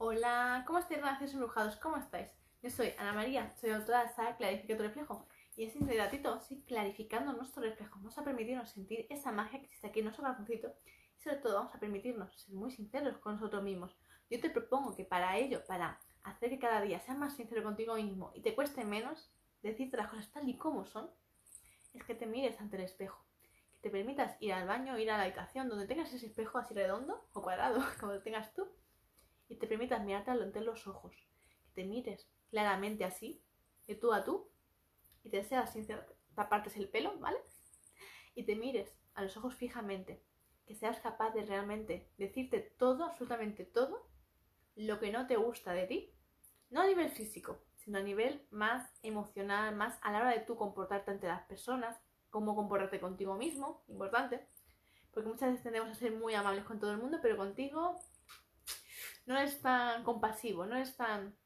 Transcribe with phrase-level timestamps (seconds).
[0.00, 1.74] Hola, ¿cómo estáis, gracias embrujados?
[1.74, 2.30] ¿Cómo estáis?
[2.62, 5.26] Yo soy Ana María, soy autora de Saga Clarifica tu reflejo.
[5.56, 9.64] Y en este ratito, sí, clarificando nuestro reflejo, vamos a permitirnos sentir esa magia que
[9.64, 10.72] existe aquí en nuestro corazoncito.
[11.16, 13.96] Y sobre todo, vamos a permitirnos ser muy sinceros con nosotros mismos.
[14.30, 17.96] Yo te propongo que para ello, para hacer que cada día seas más sincero contigo
[17.96, 21.10] mismo y te cueste menos decirte las cosas tal y como son,
[21.92, 23.26] es que te mires ante el espejo.
[23.72, 26.72] Que te permitas ir al baño, ir a la habitación donde tengas ese espejo así
[26.72, 28.68] redondo o cuadrado, como lo tengas tú
[29.48, 31.14] y te permitas mirarte ante los ojos,
[31.62, 33.42] que te mires claramente así,
[33.86, 34.50] de tú a tú,
[35.22, 37.38] y te seas sincero, te apartes el pelo, ¿vale?
[38.34, 40.22] Y te mires a los ojos fijamente,
[40.66, 44.08] que seas capaz de realmente decirte todo, absolutamente todo,
[44.76, 46.14] lo que no te gusta de ti,
[46.70, 50.56] no a nivel físico, sino a nivel más emocional, más a la hora de tú
[50.56, 51.98] comportarte ante las personas,
[52.30, 54.46] cómo comportarte contigo mismo, importante,
[55.10, 57.98] porque muchas veces tendemos a ser muy amables con todo el mundo, pero contigo
[59.28, 61.36] no es tan compasivo, no es tan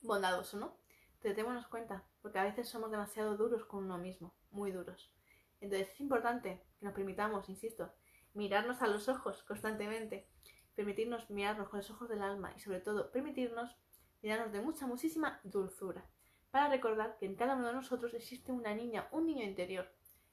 [0.00, 0.78] bondadoso, ¿no?
[1.16, 5.12] Entonces démonos cuenta, porque a veces somos demasiado duros con uno mismo, muy duros.
[5.60, 7.92] Entonces es importante que nos permitamos, insisto,
[8.32, 10.26] mirarnos a los ojos constantemente,
[10.74, 13.76] permitirnos mirarnos con los ojos del alma y sobre todo permitirnos
[14.22, 16.08] mirarnos de mucha, muchísima dulzura,
[16.50, 19.86] para recordar que en cada uno de nosotros existe una niña, un niño interior,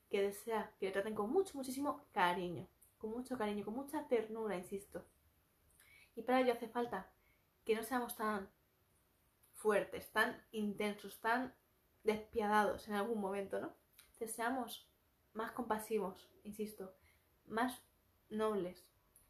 [0.09, 4.55] que desea que le traten con mucho, muchísimo cariño, con mucho cariño, con mucha ternura,
[4.55, 5.05] insisto.
[6.15, 7.11] Y para ello hace falta
[7.65, 8.49] que no seamos tan
[9.53, 11.53] fuertes, tan intensos, tan
[12.03, 13.73] despiadados en algún momento, ¿no?
[14.17, 14.87] Que seamos
[15.33, 16.93] más compasivos, insisto,
[17.45, 17.81] más
[18.29, 18.85] nobles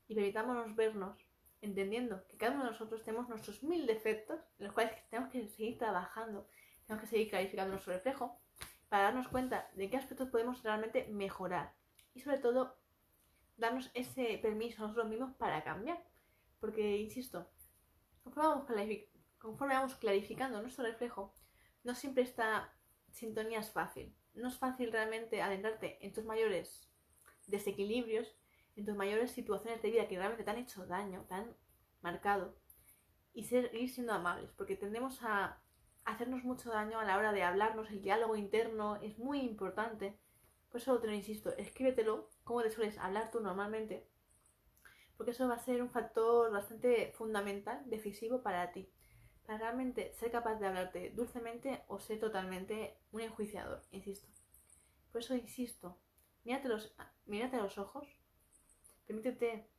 [0.08, 1.18] y permitámonos vernos
[1.62, 5.48] entendiendo que cada uno de nosotros tenemos nuestros mil defectos en los cuales tenemos que
[5.48, 6.48] seguir trabajando,
[6.86, 8.40] tenemos que seguir clarificando nuestro reflejo
[8.88, 11.74] para darnos cuenta de qué aspectos podemos realmente mejorar
[12.14, 12.76] y sobre todo
[13.58, 16.04] darnos ese permiso a nosotros mismos para cambiar.
[16.60, 17.50] Porque, insisto,
[18.24, 21.36] conforme vamos, clarificando nuestro reflejo,
[21.84, 22.74] no siempre esta
[23.12, 24.16] sintonía es fácil.
[24.34, 26.90] No es fácil realmente adentrarte en tus mayores
[27.48, 28.38] desequilibrios,
[28.76, 31.56] en tus mayores situaciones de vida que realmente te han hecho daño, te han
[32.02, 32.56] marcado,
[33.34, 35.62] y seguir siendo amables, porque tendemos a
[36.06, 40.20] hacernos mucho daño a la hora de hablarnos, el diálogo interno es muy importante.
[40.70, 44.08] Por eso te lo insisto, escríbetelo, como te sueles hablar tú normalmente,
[45.20, 48.90] porque eso va a ser un factor bastante fundamental, decisivo para ti,
[49.46, 54.30] para realmente ser capaz de hablarte dulcemente o ser totalmente un enjuiciador, insisto.
[55.12, 56.00] Por eso insisto,
[56.46, 58.08] mírate los, mírate a los ojos,
[59.08, 59.70] permítete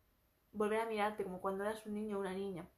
[0.53, 2.69] volver a mirarte como cuando eras un niño o una niña,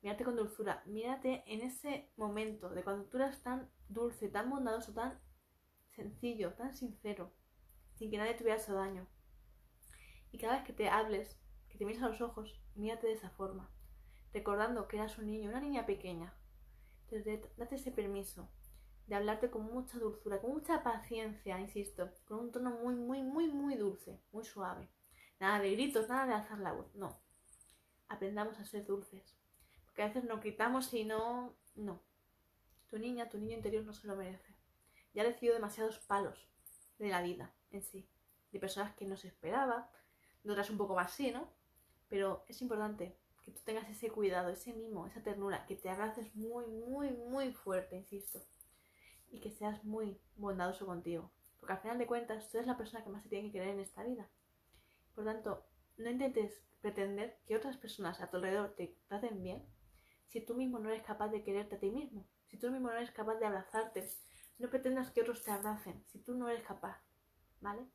[0.00, 4.94] mírate con dulzura, mírate en ese momento de cuando tú eras tan dulce, tan bondadoso,
[4.94, 5.18] tan
[5.90, 7.32] sencillo, tan sincero,
[7.94, 9.08] sin que nadie te hubiera hecho daño.
[10.30, 11.41] Y cada vez que te hables,
[11.72, 13.70] que te mires a los ojos, mírate de esa forma,
[14.32, 16.34] recordando que eras un niño, una niña pequeña.
[17.04, 18.48] Entonces, date ese permiso
[19.06, 23.48] de hablarte con mucha dulzura, con mucha paciencia, insisto, con un tono muy, muy, muy,
[23.48, 24.88] muy dulce, muy suave.
[25.40, 27.20] Nada de gritos, nada de alzar la voz, no.
[28.08, 29.36] Aprendamos a ser dulces.
[29.86, 32.02] Porque a veces nos quitamos y no, no.
[32.88, 34.54] Tu niña, tu niño interior no se lo merece.
[35.14, 36.48] Ya ha recibido demasiados palos
[36.98, 38.06] de la vida en sí,
[38.52, 39.90] de personas que no se esperaba,
[40.42, 41.48] de otras un poco más sí, ¿no?
[42.12, 46.34] Pero es importante que tú tengas ese cuidado, ese mimo, esa ternura, que te abraces
[46.34, 48.38] muy, muy, muy fuerte, insisto.
[49.30, 51.32] Y que seas muy bondadoso contigo.
[51.58, 53.68] Porque al final de cuentas, tú eres la persona que más se tiene que querer
[53.68, 54.28] en esta vida.
[55.14, 55.64] Por tanto,
[55.96, 59.64] no intentes pretender que otras personas a tu alrededor te traten bien
[60.28, 62.28] si tú mismo no eres capaz de quererte a ti mismo.
[62.48, 64.06] Si tú mismo no eres capaz de abrazarte.
[64.58, 67.02] No pretendas que otros te abracen si tú no eres capaz.
[67.62, 67.86] ¿Vale?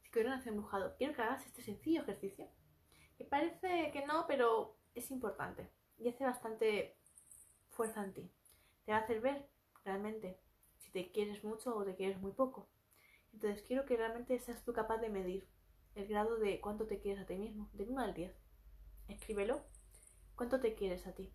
[0.00, 2.48] Si quieres hacer embrujado, quiero que hagas este sencillo ejercicio
[3.24, 6.96] parece que no, pero es importante y hace bastante
[7.70, 8.32] fuerza en ti.
[8.84, 9.48] Te va a hacer ver
[9.84, 10.40] realmente
[10.78, 12.68] si te quieres mucho o te quieres muy poco.
[13.32, 15.48] Entonces quiero que realmente seas tú capaz de medir
[15.94, 18.34] el grado de cuánto te quieres a ti mismo, de 1 al 10.
[19.08, 19.64] Escríbelo.
[20.34, 21.32] ¿Cuánto te quieres a ti?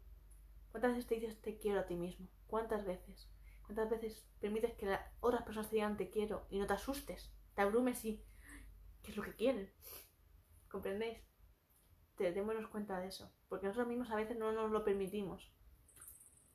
[0.71, 2.27] ¿Cuántas veces te dices te quiero a ti mismo?
[2.47, 3.29] ¿Cuántas veces?
[3.65, 7.31] ¿Cuántas veces permites que otras personas te digan te quiero y no te asustes?
[7.55, 8.23] Te abrumes y...
[9.03, 9.71] ¿Qué es lo que quieren?
[10.69, 11.19] ¿Comprendéis?
[12.23, 15.51] Démonos cuenta de eso, porque nosotros mismos a veces no nos lo permitimos.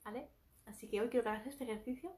[0.05, 0.29] ¿Vale?
[0.67, 2.17] Así que hoy quiero que hagas este ejercicio,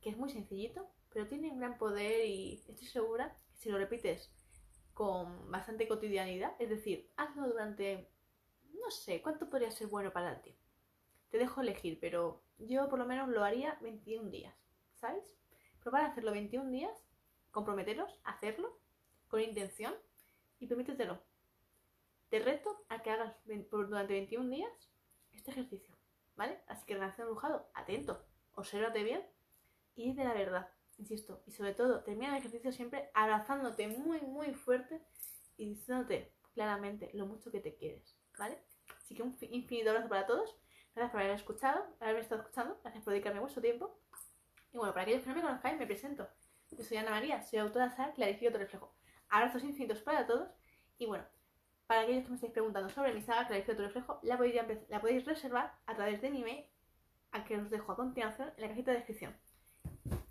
[0.00, 3.78] que es muy sencillito, pero tiene un gran poder y estoy segura que si lo
[3.78, 4.30] repites
[4.94, 8.10] con bastante cotidianidad, es decir, hazlo durante,
[8.74, 10.56] no sé, ¿cuánto podría ser bueno para ti?
[11.30, 14.54] Te dejo elegir, pero yo por lo menos lo haría 21 días,
[14.94, 15.36] ¿sabes?
[15.80, 17.06] Probar a hacerlo 21 días,
[17.50, 18.78] comprometeros hacerlo
[19.28, 19.94] con intención
[20.58, 21.27] y permítetelo
[22.30, 24.90] te reto a que hagas durante 21 días
[25.32, 25.96] este ejercicio,
[26.36, 26.60] ¿vale?
[26.66, 29.24] Así que relación dibujado, atento, obsérvate bien
[29.94, 31.42] y de la verdad, insisto.
[31.46, 35.02] Y sobre todo, termina el ejercicio siempre abrazándote muy, muy fuerte
[35.56, 38.58] y diciéndote claramente lo mucho que te quieres, ¿vale?
[39.02, 40.56] Así que un infinito abrazo para todos.
[40.94, 42.78] Gracias por haberme escuchado, haberme estado escuchando.
[42.82, 43.98] Gracias por dedicarme vuestro tiempo.
[44.72, 46.28] Y bueno, para aquellos que no me conozcáis, me presento.
[46.70, 48.94] Yo soy Ana María, soy autora de Clarifico tu reflejo.
[49.28, 50.50] Abrazos infinitos para todos.
[50.98, 51.24] Y bueno,
[51.88, 55.74] para aquellos que me estáis preguntando sobre mi saga Clarifico tu reflejo, la podéis, reservar
[55.86, 56.66] a través de mi email,
[57.32, 59.34] al que os dejo a continuación en la cajita de descripción.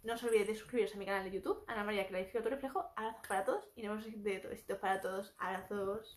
[0.03, 2.85] No os olvidéis de suscribiros a mi canal de YouTube, Ana María Clarifico tu reflejo.
[2.95, 5.33] Abrazos para todos y nos vemos en el siguiente Besitos para todos.
[5.39, 6.15] Abrazos.